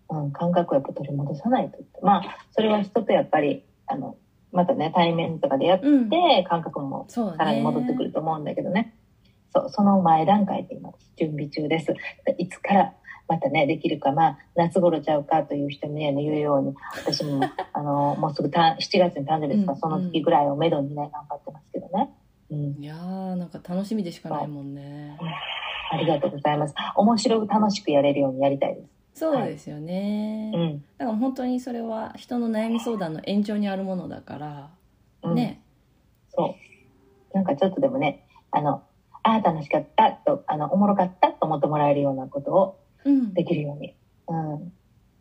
[0.08, 1.78] うん、感覚をやっぱ取り戻さないと。
[2.02, 4.16] まあ、それは人とやっぱり、あの、
[4.52, 6.10] またね、対面とかでやって、うん
[6.48, 8.94] 感覚もさらに戻ってくると思うんだけどね。
[9.54, 11.94] そう、その前段階で今、準備中です。
[12.38, 12.94] いつから
[13.28, 17.40] またね、できるか、まあ、夏頃ちゃうかという人もね、言うように、私も、
[17.72, 22.10] あの、もうすぐた7月に誕生日ですから、うんその時ぐらいをめどにね、頑張ってますけどね。
[22.50, 22.82] うん。
[22.82, 25.18] いやーなんか楽しみでしかないもんね
[25.90, 26.74] ありがとうございます。
[26.94, 28.95] 面白く楽しくやれるようにやりたいです。
[29.16, 30.84] そうですよね、うん。
[30.98, 34.70] だから本当にそれは人の悩み相談の延長にあるものだから、
[35.22, 35.62] うん、ね。
[36.28, 36.54] そ
[37.32, 37.34] う。
[37.34, 38.82] なんかちょっとでもね、あの、
[39.22, 43.32] ああ、楽しかったと、あの、おもろかったと思ってもらえるようなことをうん。
[43.32, 43.94] できるように、
[44.28, 44.72] うん、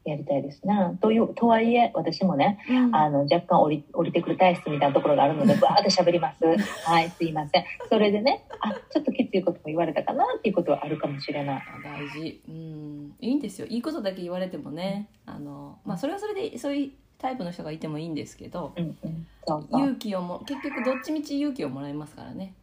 [0.05, 0.91] やりたいですな。
[1.01, 6.45] という、とはいえ、私もね、うんあの、若干降り、降りてくる体質みたいなところがあるので、 バーって喋ります。
[6.85, 7.65] はい、すいません。
[7.89, 11.63] それでね、あ、ちょっときついことも言われたかなっていうことはあるかもしれない。
[11.83, 19.27] 大事うんいいんですよいいことだけ言われてもねあのまあそれはそれでそういうタイプの人がいてもいいんですけどうん、うん。
[19.47, 19.81] そうそう。
[19.81, 22.53] 勇気をも結局どっちみち勇気をもらえますからね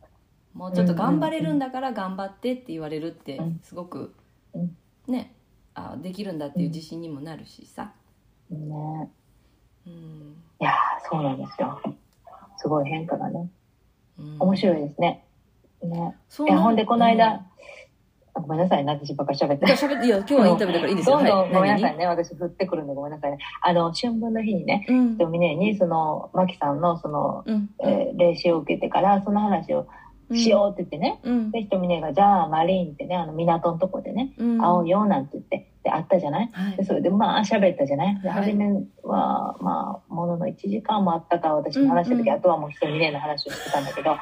[0.54, 4.14] もうちょっと頑張れるんだから頑張ってって言われるってうんすごく
[4.54, 4.76] うん
[5.06, 5.32] ね
[5.74, 7.92] あできるんだっていう自信にもなるしさ、
[8.50, 9.10] ね。
[9.86, 10.74] うんいやー
[11.10, 11.80] そうなんですよ。
[12.58, 13.50] すごい変化がね。
[14.18, 15.24] うん、面白いですね。
[15.82, 16.16] ね。
[16.28, 17.44] そうないや、ほんで、この間、
[18.34, 19.66] ごめんなさいね、私ばっかり喋って。
[19.66, 23.38] 喋っていや今日はインタビューだからいいですよどんどん、はいごめんなさ何いね、私振ってくるんでごめんなさいね。
[23.60, 29.86] あの、春分の日にね、うんひとみねに、その、マキさんの、その、うんえー霊視を受けてから、その話を
[30.34, 31.20] しようって言ってね。
[31.24, 31.50] うん。
[31.50, 34.58] で、ひとみねが、じゃあ、マリーンってね、あの、港のとこでね、うん。
[34.60, 36.48] 会おうよ、なんて言って、で、会ったじゃない？
[36.52, 36.76] はい。
[36.76, 38.20] で、それで、まあ、喋ったじゃない？
[38.20, 38.44] で、はい。
[38.44, 38.66] 初め
[39.02, 42.28] は、まあ、ものの1時間もあったか、私の話した時、うん。
[42.28, 44.18] うんあとはもうひとみねの話をしてたんだけど、 あ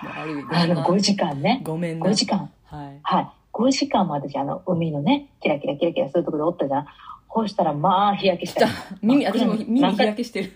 [0.67, 2.07] の、5時間ね、ごめんな。
[2.07, 2.51] 5時間。
[2.67, 2.99] はい。
[3.03, 3.29] はい。
[3.53, 6.87] 5時間も私、あの、海のね、キラキラキラキラするところでおったじゃん。
[7.29, 8.67] こうしたら、まあ、日焼けし来た。
[8.67, 8.73] た。
[9.03, 10.53] 耳私も耳日焼けしてる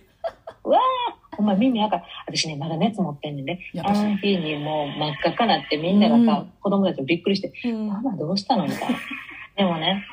[1.38, 2.04] お前耳赤い。
[2.26, 3.60] 私ね、まだ熱持ってんねんね。
[3.72, 8.98] やっぱしあの日にもう真っ赤っかなってみんながさ、うん子供たちもびっくりして、うんママどうしたのみたいな。
[9.56, 10.04] でもね、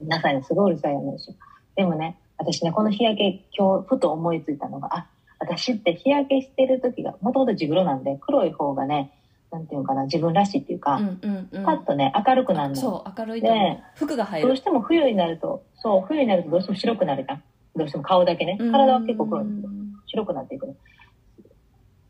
[0.00, 1.34] 皆さんにすごいうるさい話で
[1.76, 5.06] でもね、私ね、この日焼け、今日ふと思いついたのが、あ、
[5.38, 9.12] 私って日焼けしてる時が、もともと地黒なんで、黒い方がね、
[9.52, 12.76] なんていうのかな、自分らしいっていうか、うんうんうんパッとね、明るくなるの。
[12.76, 13.48] そう明るいと
[13.94, 17.42] 服が入どうるしても冬になると、そう、冬になるとどうしても白くなるじゃん。
[17.76, 18.58] どうしても顔だけね。
[18.58, 19.81] 体は結構黒いんですよ。
[20.12, 20.76] 白くなっていくの。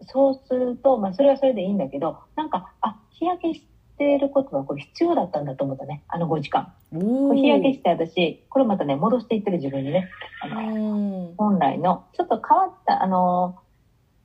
[0.09, 3.65] そうすると、まあ、それはそれでいいんだけど、なんか、あ、日焼けし
[3.97, 6.03] てることはこれ必要だったんだと思ったね。
[6.09, 6.73] あの5時間。
[6.93, 10.11] 日焼けして私、これまたね、戻していってる自分にね、
[10.43, 13.59] あの、うん本来の、ちょっと変わった、あの、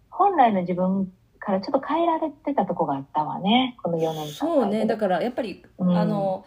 [0.09, 3.77] 本来の自分からちょっと変えられてたとこがあったわね。
[3.83, 4.27] この4年間。
[4.33, 6.45] そうねだからやっぱり、うんあの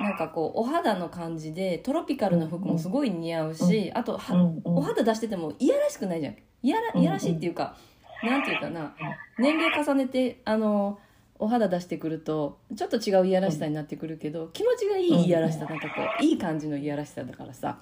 [0.00, 4.20] なんかこうお肌の感じでトロピカルな服もすごい似合うし、あと
[4.64, 6.36] お肌出しててもいやらしくないじゃん。
[6.62, 7.76] いやらいやらしいっていうか、
[8.22, 8.94] なんていうかな
[9.38, 10.98] 年齢重ねてあの
[11.38, 17.78] お肌出してくるとちょっと違ういやらしさになってくるけど気持ちがいいいやらしさなんかこういい感じのいやらしさだからさ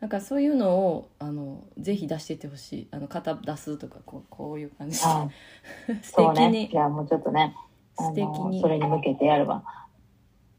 [0.00, 2.88] なんかそういうのをあのぜひ出していってほしい。
[2.90, 4.98] あの型出すとかこうこういう感じ。
[4.98, 5.28] であ。
[6.02, 6.50] 素 そうね。
[6.50, 6.70] 敵に。
[6.70, 7.54] いや、もうちょっとね、
[7.96, 8.60] あ素敵のに。
[8.60, 9.64] それに向けてやれば。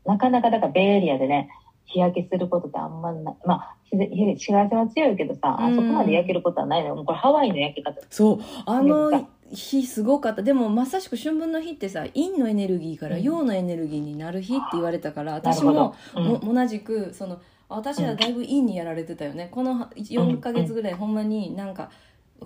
[0.07, 1.49] なかなか、だから、ベイエリアでね、
[1.85, 3.35] 日焼けすることってあんまない。
[3.45, 5.75] まあ、紫外線は強いけどさ、あうん。
[5.75, 6.89] そこまで焼けることはないの。
[6.89, 6.95] よ。
[6.95, 8.01] もうこれハワイの焼け方。
[8.09, 8.39] そう。
[8.65, 10.43] あの日すごかった。
[10.43, 13.23] でもまさしく春分の日ってさ陰のエネルギーからうん。
[13.23, 15.95] 陽のエネルギーになる日って言われたから、なる私も。
[16.15, 16.23] うん。
[16.25, 17.39] も同じくその
[17.69, 21.89] 私はだいぶ陰にやられてたよね、この4ヶ月ぐらいほんまになんか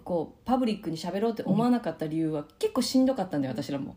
[0.03, 3.95] こうパブリックに喋ろうって思わなかった理由は結構しんどかったんだよ私らも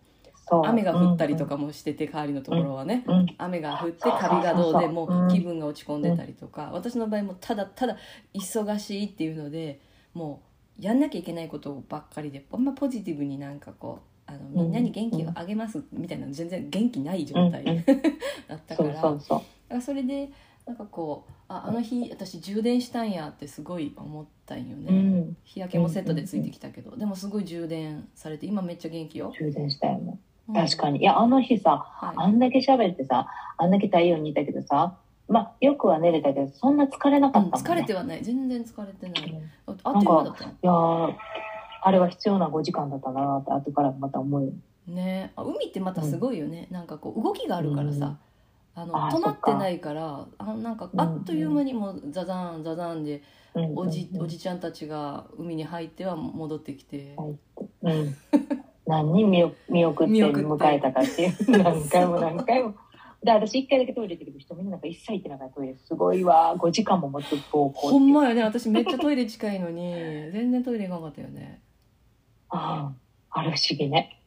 [0.51, 3.19] 雨が降ったりとかもしてて代わりのところはね、うん。
[3.19, 5.31] うん雨が降ってカビがどうでもうんう。
[5.31, 7.97] 気分が落ち込んでたりとか、私の場合もただただ
[8.35, 9.81] 忙しいっていうので
[10.13, 10.43] も
[10.79, 17.85] うやんなきゃいけないことばっかりであんまポジティブになんかこうあのみんなに元気をあげますみたいな全然元気ない状態うんうん。
[18.49, 19.81] だったから。
[19.81, 20.31] それで
[20.67, 25.37] なんかこうああの日私充電したんやってすごい思ったんよね、うん。
[25.45, 30.19] 日焼けもセットでついてきたけど、でもすごい充電されて今めっちゃ元気よ、充電したよね。
[30.49, 30.55] うん。
[30.55, 31.01] 確かに。
[31.01, 32.15] いや、あの日さ、はい。
[32.17, 34.97] あんだけ喋ってさ、あんだけ太陽にいたけどさ、
[35.29, 37.63] まあ、よくは寝れたけど、そんな疲れなかうんったね。
[37.65, 38.23] 疲れてはない。
[38.23, 39.31] 全然疲れてない。
[39.31, 39.37] うん。
[39.39, 40.51] いああっという間だったの。
[40.63, 41.15] やー
[41.87, 44.53] あれは必要な5時間だったなって、後からまた思うよ。
[44.87, 45.33] ね。
[45.37, 48.17] あ海ってまたすごいよね、なんかこう動きがあるからさ、
[48.75, 53.23] あのあ止まってないからあなんかあっという間にもうザザンザザンで
[53.55, 57.37] うんおじ,、うんおじちゃんたちが海に入っては戻ってきて、はい
[57.83, 58.17] うん。
[58.87, 61.35] 何人見送見送って迎えたかっていう。
[61.63, 62.75] 何回も何回も。
[63.23, 65.77] で、私一回だけトイレ行ったけど、人みんななんか一切行ってなかったトイレ。
[65.77, 66.55] すごいわ。
[66.59, 69.93] 5時間も持つ方向ほんまよね私めっちゃトイレ近いのに
[70.33, 71.63] 全然トイレ行かなかったよね
[72.51, 72.93] あ
[73.31, 74.21] あ、あれ不思議ね。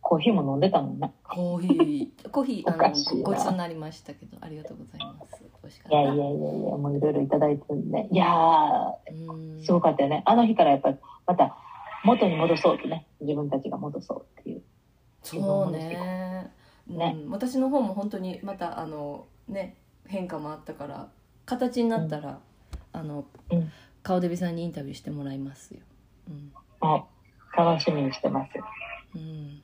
[0.00, 1.12] コーヒーも飲んでたもんね。
[1.22, 8.08] コーヒーコーヒーおかしいなあのごちそうになりましたけどありがとうございます美味しかったいやいやいやいや、もういろいろいただいてるんで。
[8.10, 10.22] いやー、うんすごかったよね。
[10.24, 11.56] あの日からやっぱり、また
[12.04, 13.06] 元に戻そうとね。
[13.20, 14.62] 自分たちが戻そうっていう。
[15.22, 16.50] そうね
[16.86, 21.08] ねうん、私の方も本当にまたあのね変化もあったから
[21.44, 22.40] 形になったら、
[22.92, 23.70] あの、うん
[24.02, 25.80] 顔デビさんにインタビューしてもらいますよ、
[26.28, 27.04] うんあ、
[27.54, 28.52] 楽しみにしてます。
[29.14, 29.62] うん、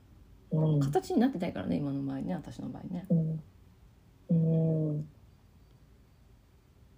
[0.50, 0.80] うん。
[0.80, 3.42] 形になってないからね今の場合ね私の場合ね、うん。
[4.28, 4.34] う
[4.92, 5.08] ん。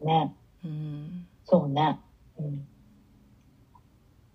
[0.02, 0.34] ね。
[0.64, 2.00] うん、そうね。
[2.38, 2.66] うん。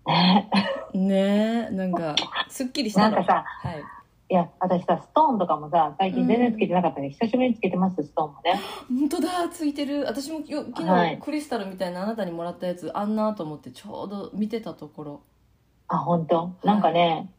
[0.06, 0.50] ね。
[0.94, 2.14] ねえなんか
[2.48, 3.16] すっきりしたの。
[3.16, 3.82] なんかさ、はい。
[4.28, 8.60] いや、私さ、ストーンとかもさ、最近全然つけてなかったけど、久しぶりにつけてます、ストーンもね。
[8.88, 10.04] 本当だついてる。
[10.06, 11.18] 私もよ昨日、はい。
[11.18, 15.20] クリスタルみたいなあなたにもらったやつあんなと思ってちょうど見てたところ。
[15.88, 16.56] あ、本当？
[16.64, 17.30] なんかね、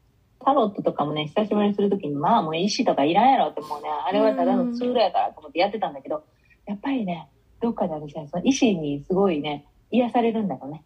[0.45, 6.23] タロットとかもね、久しぶりにするときに、まあもう石とかいらんやろってもうね、あれはただのツールやからと思ってやってたんだけど、
[6.67, 7.27] やっぱりね、
[7.59, 10.83] どっかで私はその石にすごいね、癒されるんだろうね。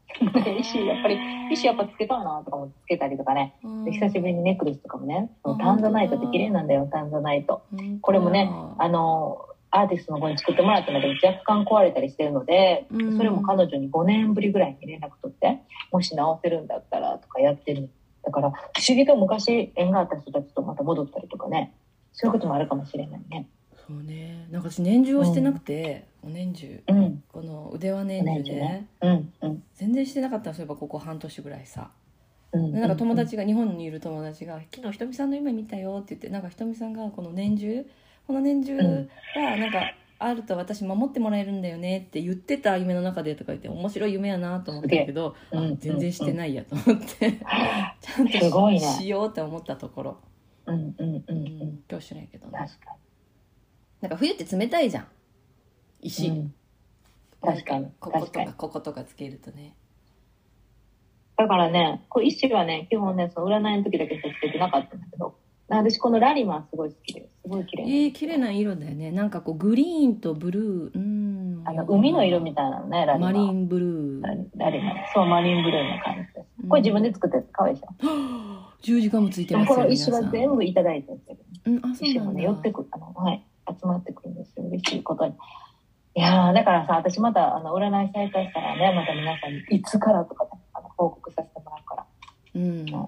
[0.59, 1.17] 石、 やっぱり、
[1.51, 7.61] 石やっぱつけたいなとかもつけたりとかね、で久しぶりにネックレスとかもね、タンザナイトって綺麗なんだよ、タンザナイト。
[7.71, 9.39] りこれもね、あの、
[9.71, 13.17] アーティストの子に作ってもらったんだけど、若干壊れたりしてるので、うん。
[13.17, 15.59] それも彼女に5年ぶりぐらいに連絡取って、
[15.91, 17.89] もし直せるんだったらとかやってる。
[18.23, 18.53] だから、不
[18.87, 21.73] 思議と昔縁があった人たちとまた戻ったりとかね、
[22.11, 23.47] そういうこともあるかもしれないね。
[23.87, 24.47] そうね。
[24.51, 28.59] なんか私年中をしてなくて、お年中うん、この腕輪年中お年中ね。
[28.59, 29.63] ねうん、うん。
[29.75, 31.89] 全然してなかったのそういえばここ半年ぐらいさ。
[32.51, 37.85] うん、でなんか友達が、日本にいる友達が「昨日ひとみさんの夢見たよ」って言ってなんかひとみさんがこの年中
[38.25, 39.09] この年中うん。
[39.35, 47.33] がなんかあると私守ってもらえるんだよねって言ってた夢の中でとか言って面白い夢やなと思ったけど、うんあ全然してないやと思って、
[48.01, 48.79] ちゃんとね。
[48.79, 50.17] しようって思ったところ、
[50.65, 51.79] うん、うん、うん、ううんん。
[51.89, 52.67] 今日しないけどね。
[54.01, 55.07] なんか冬って冷たいじゃん
[56.07, 56.39] 石、に。
[56.39, 56.53] うん
[57.39, 59.75] 確かにここと確かこことかつけるとね
[61.37, 65.35] だからね、こう石はね、基本ね、その占いの時だけしかつけてなかったんだけど、
[65.69, 67.27] 私このラリマンすごい好きです。
[67.43, 67.89] すごい綺麗な。
[67.89, 73.33] えー、綺麗な色だよねなんかこうグリーンとブルーうんあの、海の色みたいなのね、ラリマン。
[73.33, 74.21] マリンブルー
[74.57, 74.95] ラリマン。
[75.13, 76.67] そう、マリンブルーな感じです。
[76.67, 77.87] これ自分で作ったやつ、かわいいでしょ。
[78.81, 84.65] 十字架もついてでますよもこの石は全部いただいたやつだけど、うん、あそう石もね、なんだ寄ってくる、あの、はい、集まってくるんですよ。
[84.65, 85.33] 嬉しいことに。
[86.17, 92.07] いやー、だからさ、私また、あの、占い再開したらね、また皆さんにいつからとかね、あの、報告させてもらうか
[92.55, 92.85] うん。
[92.87, 93.07] ら。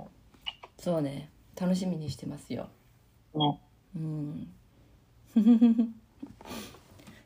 [0.78, 1.32] そうね。
[1.60, 2.68] 楽しみにしてますよ。
[3.34, 3.60] ね。
[3.96, 4.48] うん。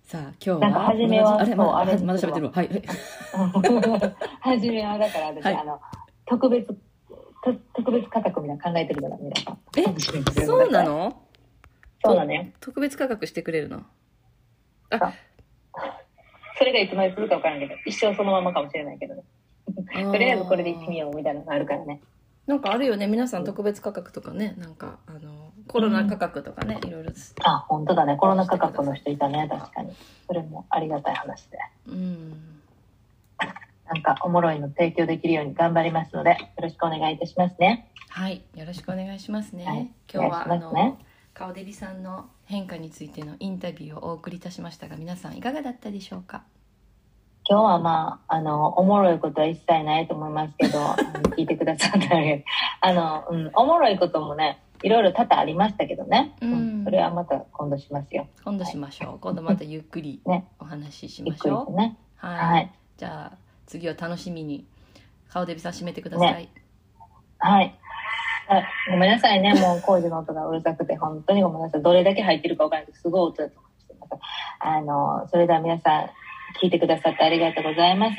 [0.05, 0.59] さあ今日は？
[0.59, 2.51] なんか初めはあれまだそうあれまだ喋ってるわ。
[2.53, 2.83] はいはい。
[4.41, 5.55] 初めはだから私、はい。
[5.57, 5.81] あの
[6.25, 6.75] 特別と
[7.75, 9.59] 特別価格みたいなの考えてるから皆さん。
[9.77, 11.21] えそうなの？
[12.05, 12.45] そうなのよ。
[12.61, 13.81] 特別価格してくれるの？
[16.57, 19.23] それがいつまで続くか分からんけど、一生そのままかもしれないけどね。
[19.93, 21.99] とりあえずこれで行ってみようみたいなのがあるからね。
[22.47, 27.11] なんかあるよね皆さん特別価格とかねなんかあのコロナ価格とかね、いろいろ
[27.43, 28.17] あ、本当だね。
[28.17, 29.93] コロナ価格の人いたね、確かに。
[30.27, 31.57] それもありがたい話で。
[31.87, 32.49] うん
[33.85, 37.89] なんかおもろいの提供できるように頑張りますので、よろしくお願いいたしますね。
[38.09, 40.97] はいよろしくお願いしますね、はい今日はあお
[41.43, 46.43] 願いしますねの顔デビさんの変化についてのインタビューをお送りいたしましたが皆さんいかがだったでしょうか？
[47.45, 50.79] 今日はまあ、あの、おもろいことは一切ないと思いますけど、
[51.35, 52.21] 聞いてくださったら、
[52.79, 56.37] あの、うん、おもろいこともね、いろいろ多々ありましたけどね。
[56.41, 58.27] うんそれはまた今度しますよ。
[58.45, 61.97] 今度しましょう、今度またゆっくりねお話ししましょう、とね。
[62.15, 62.71] はい、はい。
[62.97, 64.65] じゃあ次は楽しみに
[65.29, 66.49] 顔デビさん締めてください、
[67.39, 67.75] はい。
[68.47, 69.53] あごめんなさいね。
[69.53, 71.81] もう工事の音がうるさくて、本当にごめんなさい。
[71.81, 74.21] どれだけ入ってるかわからないけど、すごい音だと思います。
[74.59, 76.09] あの、それでは皆さん、
[76.61, 78.17] 聞いてくださってありがとうございます。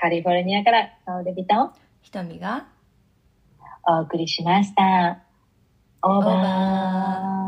[0.00, 1.70] カリフォルニアから、顔でビタを
[2.02, 2.66] ひとみが
[3.86, 5.22] お送りしました。
[6.02, 7.41] オーバー